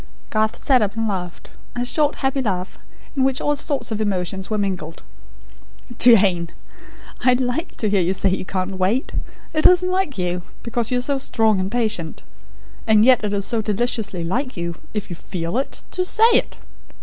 [0.31, 2.79] Garth sat up, and laughed a short happy laugh,
[3.15, 5.03] in which all sorts of emotions were mingled.
[5.99, 6.49] "Jane!
[7.23, 9.11] I like to hear you say you can't wait.
[9.53, 12.23] It isn't like you; because you are so strong and patient.
[12.87, 16.57] And yet it is so deliciously like you, if you FEEL it, to SAY it.